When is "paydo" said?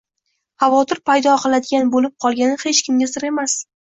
1.09-1.35